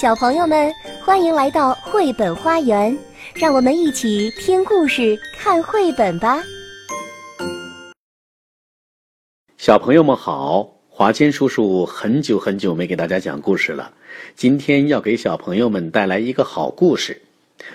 [0.00, 0.72] 小朋友们，
[1.04, 2.96] 欢迎来到绘本花园，
[3.34, 6.40] 让我们一起听故事、看绘本吧。
[9.56, 13.92] 小朋友们好，华坚叔叔很久很久没给大家讲故事了，
[14.36, 17.20] 今天要给小朋友们带来一个好故事。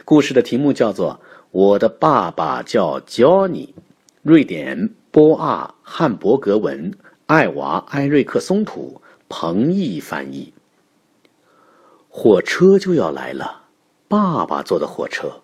[0.05, 1.19] 故事的题目叫做
[1.51, 3.67] 《我的爸爸叫 Johnny》，
[4.21, 6.93] 瑞典波阿汉伯格文，
[7.25, 10.53] 艾娃埃瑞克松图，彭毅翻译。
[12.15, 13.63] 火车就要来了，
[14.07, 15.41] 爸爸坐的火车。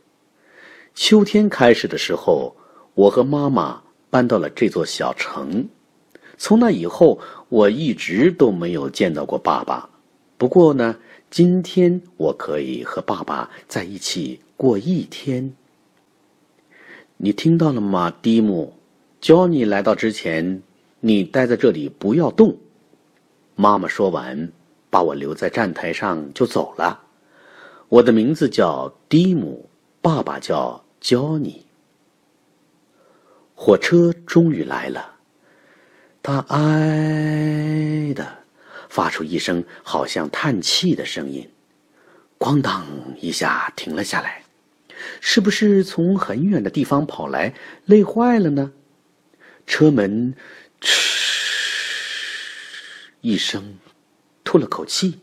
[0.93, 2.55] 秋天开始的时候，
[2.93, 5.67] 我和妈妈搬到了这座小城。
[6.37, 7.19] 从那以后，
[7.49, 9.89] 我一直都没有见到过爸爸。
[10.37, 10.95] 不过呢，
[11.31, 15.51] 今天我可以和爸爸在一起过一天。
[17.17, 18.75] 你听到了吗，蒂姆？
[19.19, 20.61] 教你来到之前，
[20.99, 22.55] 你待在这里不要动。
[23.55, 24.51] 妈妈说完。
[24.89, 27.01] 把我留在站台上就走了。
[27.87, 29.69] 我的名字叫蒂姆，
[30.01, 31.65] 爸爸叫焦尼。
[33.55, 35.15] 火车终于来了，
[36.23, 38.37] 它哀的
[38.89, 41.49] 发出一声好像叹气的声音，
[42.37, 42.85] 咣当
[43.19, 44.43] 一下停了下来。
[45.21, 47.53] 是不是从很远的地方跑来，
[47.85, 48.71] 累坏了呢？
[49.65, 50.33] 车门
[50.79, 51.09] 嗤
[53.21, 53.77] 一声。
[54.49, 55.19] 吐了口气，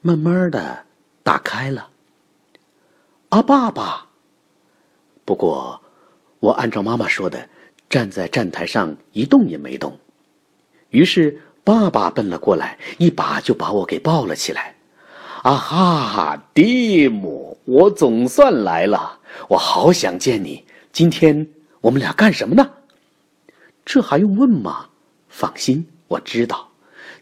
[0.00, 0.84] 慢慢的
[1.22, 1.88] 打开了。
[3.28, 4.08] 啊，爸爸！
[5.24, 5.80] 不过，
[6.40, 7.48] 我按照妈妈说的，
[7.88, 9.96] 站在站台上一动也没动。
[10.90, 14.74] 于是，爸爸奔了过来，一把就把我给抱了起来。
[15.44, 19.20] 啊哈，蒂姆，我总算来了！
[19.46, 20.64] 我好想见你。
[20.90, 21.46] 今天
[21.80, 22.68] 我们俩干什么呢？
[23.84, 24.88] 这还用问吗？
[25.28, 26.65] 放心，我知道。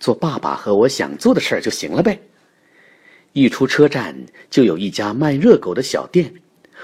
[0.04, 2.20] 做爸爸和我想做的事儿就行了呗。
[3.32, 4.14] 一出车站
[4.50, 6.30] 就有一家卖热狗的小店，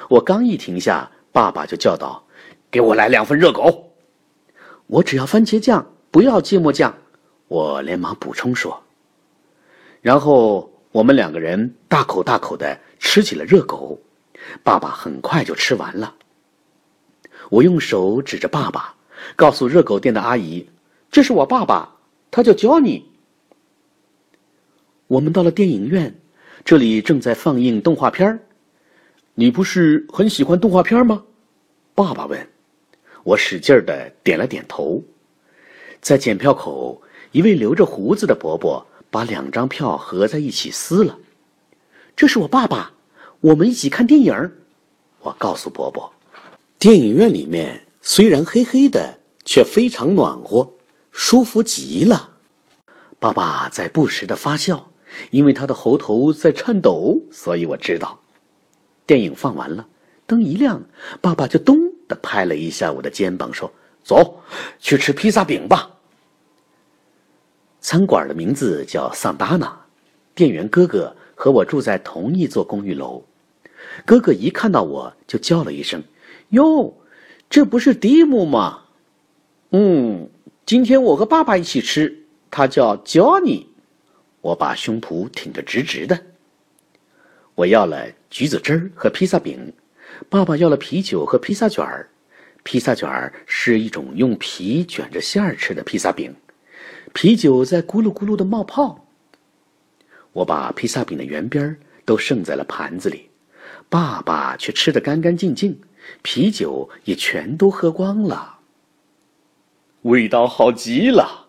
[0.08, 2.24] 我刚一停下，爸爸就叫道
[2.72, 3.92] ：“给我来两份热狗。”
[4.88, 6.96] 我只要番茄酱，不要芥末酱。
[7.48, 8.82] 我连忙补充说。
[10.00, 14.00] 然后我们两个人大口大口的吃起了热狗，
[14.64, 16.14] 爸爸很快就吃完了。
[17.50, 18.94] 我用手指着爸爸，
[19.36, 20.66] 告诉热狗店的阿姨
[21.12, 21.96] ：“这是我爸爸。”
[22.32, 23.02] 他叫 Johnny。
[25.10, 26.14] 我们到了电影院，
[26.64, 28.38] 这里正在放映动画片
[29.34, 31.24] 你不是很喜欢动画片吗？
[31.96, 32.48] 爸爸问。
[33.24, 35.02] 我使劲的点了点头。
[36.00, 41.18] 在检票口，一位留着胡子的伯伯把两张票合在一起撕了。
[42.14, 42.92] 这是我爸爸，
[43.40, 44.52] 我们一起看电影
[45.22, 46.08] 我告诉伯伯。
[46.78, 50.72] 电影院里面虽然黑黑的，却非常暖和。
[51.10, 52.30] 舒服极了，
[53.18, 54.88] 爸爸在不时的发笑，
[55.30, 58.18] 因为他的喉头在颤抖，所以我知道。
[59.06, 59.86] 电影放完了，
[60.26, 60.82] 灯一亮，
[61.20, 61.78] 爸爸就咚
[62.08, 63.72] 的拍了一下我的肩膀，说
[64.04, 64.42] ：“走，
[64.78, 65.90] 去吃披萨饼吧。”
[67.80, 69.80] 餐馆的名字叫桑达纳，
[70.34, 73.22] 店员哥哥和我住在同一座公寓楼。
[74.04, 76.02] 哥哥一看到我就叫了一声
[76.50, 76.94] ：“哟，
[77.48, 78.82] 这不是蒂姆吗？”
[79.72, 80.28] 嗯。
[80.66, 83.66] 今天我和爸爸一起吃，他叫 Johnny。
[84.40, 86.18] 我把胸脯挺得直直的。
[87.54, 89.72] 我要了橘子汁儿和披萨饼，
[90.28, 92.08] 爸爸要了啤酒和披萨卷儿。
[92.62, 96.34] 披萨卷儿是一种用皮卷着馅儿吃的披萨饼，
[97.12, 99.06] 啤酒在咕噜咕噜的冒泡。
[100.32, 103.30] 我把披萨饼的圆边儿都剩在了盘子里，
[103.88, 105.80] 爸爸却吃得干干净净，
[106.22, 108.58] 啤酒也全都喝光了。
[110.02, 111.48] 味道好极了！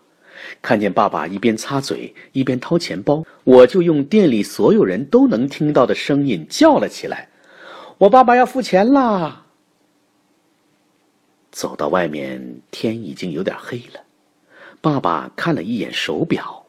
[0.62, 7.30] 看见爸爸一边擦嘴一边掏钱包，我就用店里所有人都能听到的声音叫了起来
[7.98, 9.46] ：“我爸爸要付钱啦！”
[11.52, 14.00] 走到外面，天已经有点黑了。
[14.80, 16.66] 爸爸看了一眼手表，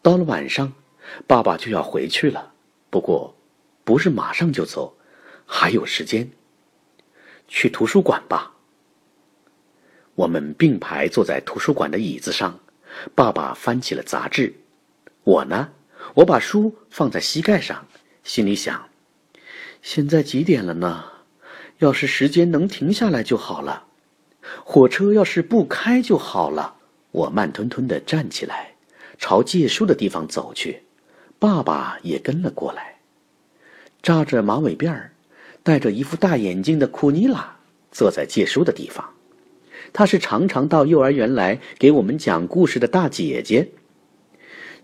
[0.00, 0.72] 到了晚上，
[1.26, 2.52] 爸爸就要回去了。
[2.88, 3.36] 不过，
[3.84, 4.96] 不是马上就走，
[5.44, 6.30] 还有时间。
[7.48, 8.52] 去图书馆吧。
[10.14, 12.58] 我们并排坐在图书馆的椅子上，
[13.14, 14.54] 爸爸翻起了杂志，
[15.24, 15.70] 我呢，
[16.14, 17.86] 我把书放在膝盖上，
[18.24, 18.88] 心里想：
[19.82, 21.04] 现在几点了呢？
[21.78, 23.84] 要是时间能停下来就好了，
[24.64, 26.74] 火车要是不开就好了。
[27.10, 28.74] 我慢吞吞地站起来，
[29.16, 30.82] 朝借书的地方走去，
[31.38, 32.96] 爸爸也跟了过来。
[34.02, 35.12] 扎着马尾辫儿、
[35.62, 37.56] 戴着一副大眼镜的库尼拉
[37.90, 39.14] 坐在借书的地方。
[39.92, 43.68] 她是常常到幼儿园来给我们讲故事的大姐姐。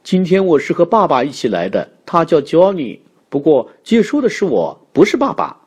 [0.02, 2.98] 今天我是和爸爸一起来的，他叫 Johnny。
[3.28, 5.58] 不过借书的是我，不是爸爸。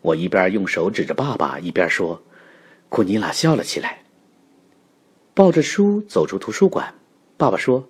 [0.00, 2.20] 我一边用手指着爸爸，一边说。
[2.88, 4.00] 库尼拉笑了起来，
[5.32, 6.92] 抱着书走出图书馆。
[7.36, 7.86] 爸爸说：“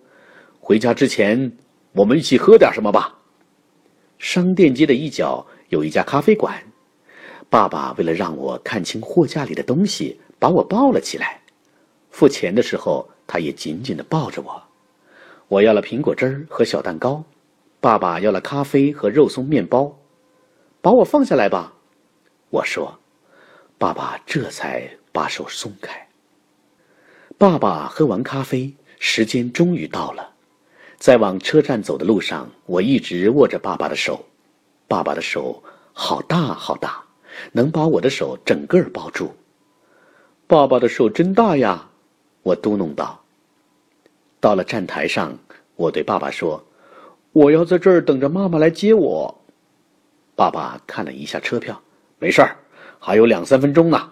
[0.61, 1.57] 回家之前，
[1.93, 3.17] 我们一起喝点什么吧。”
[4.19, 6.70] 商店街的一角有一家咖啡馆。
[7.51, 11.43] 爸爸为了让我看清货架里的东西，把我抱了起来。
[12.11, 14.63] 付钱的时候，他也紧紧地抱着我。
[15.49, 17.25] 我要了苹果汁儿和小蛋糕，
[17.81, 19.99] 爸爸要了咖啡和肉松面包。
[20.81, 21.73] 把我放下来吧，
[22.51, 22.97] 我说。
[23.77, 26.07] 爸爸这才把手松开。
[27.37, 30.31] 爸爸喝完咖啡，时间终于到了。
[30.99, 34.25] 在往车站走的路上，我一直握着爸爸的手。
[34.87, 35.63] 爸爸的手
[35.93, 37.03] 好大好大，
[37.53, 39.35] 能把我的手整个抱住。
[40.47, 41.89] 爸爸的手真大呀，
[42.43, 43.23] 我嘟哝道。
[44.41, 45.39] 到了站台上，
[45.77, 46.65] 我对爸爸说
[47.33, 49.43] ：“我要在这儿等着妈妈来接我。”
[50.35, 51.81] 爸爸看了一下车票，
[52.19, 52.57] 没事儿。
[52.99, 54.11] 还有两三分钟呢，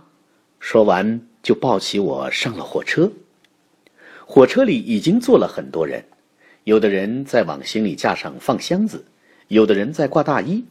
[0.60, 3.10] 说完就抱起我上了火车。
[4.26, 6.04] 火车里已经坐了很多人，
[6.64, 9.04] 有的人在往行李架上放箱子，
[9.48, 10.64] 有的人在挂大衣，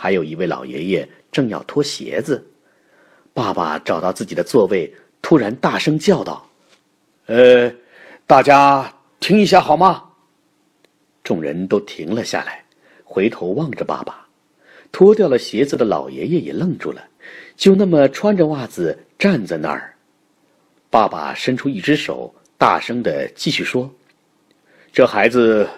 [0.00, 2.46] 还有一位老爷爷正要脱鞋子。
[3.34, 6.48] 爸爸找到自己的座位，突然大声叫道
[7.26, 7.68] ：“呃，
[8.24, 10.04] 大家停一下好吗？”
[11.24, 12.64] 众人都停了下来，
[13.02, 14.24] 回头望着爸爸。
[14.92, 17.02] 脱掉了鞋子的老爷爷也愣住了。
[17.56, 19.92] 就那么穿着袜子站在那儿，
[20.90, 23.92] 爸爸伸出一只手，大声的继续说
[24.92, 25.68] ：“这孩子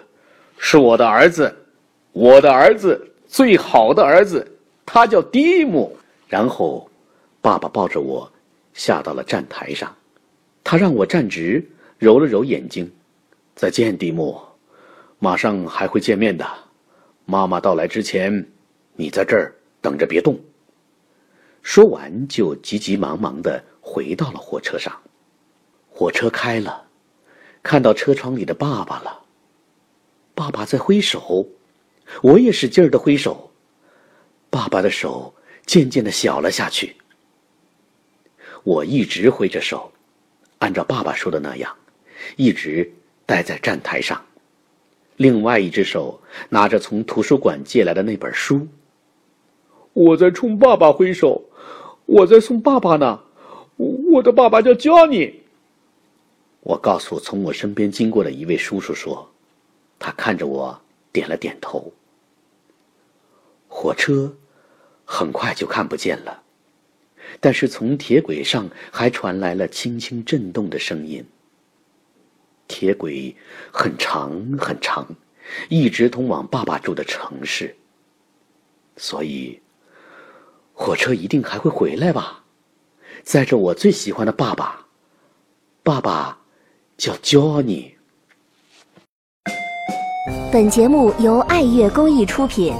[0.59, 1.53] 是我的儿子，
[2.11, 4.45] 我的儿子，最好的儿子，
[4.85, 5.95] 他叫蒂姆。”
[6.27, 6.89] 然后，
[7.39, 8.29] 爸爸抱着我
[8.73, 9.95] 下到了站台上，
[10.65, 11.65] 他让我站直，
[11.97, 12.91] 揉了揉眼睛
[13.55, 14.37] ：“再见，蒂姆，
[15.17, 16.45] 马上还会见面的。
[17.23, 18.45] 妈妈到来之前，
[18.95, 20.37] 你在这儿等着，别动。”
[21.63, 24.93] 说完，就急急忙忙的回到了火车上。
[25.89, 26.85] 火车开了，
[27.63, 29.21] 看到车窗里的爸爸了。
[30.35, 31.47] 爸爸在挥手，
[32.21, 33.51] 我也使劲儿的挥手。
[34.49, 35.33] 爸爸的手
[35.65, 36.95] 渐渐的小了下去。
[38.63, 39.91] 我一直挥着手，
[40.59, 41.75] 按照爸爸说的那样，
[42.35, 42.91] 一直
[43.25, 44.21] 待在站台上。
[45.17, 46.19] 另外一只手
[46.49, 48.67] 拿着从图书馆借来的那本书。
[49.93, 51.43] 我在冲爸爸挥手。
[52.07, 53.21] 我在送爸爸呢，
[53.77, 55.33] 我的爸爸叫加尼。
[56.59, 59.31] 我告诉从我身边经过的一位叔叔说，
[59.97, 60.77] 他看着我
[61.13, 61.93] 点了点头。
[63.81, 64.31] 火车
[65.05, 66.43] 很快就看不见了，
[67.39, 71.25] 但是从铁轨上还传来了轻轻震动的声音。
[72.67, 73.35] 铁轨
[73.71, 75.07] 很长很长，
[75.67, 77.75] 一直通往爸爸住的城市，
[78.97, 79.59] 所以。
[80.73, 82.43] 火车一定还会回来吧，
[83.23, 84.85] 载着我最喜欢的爸爸。
[85.81, 86.39] 爸爸
[86.97, 87.93] 叫 Johnny。
[90.51, 92.75] 本节目由爱乐公益出品。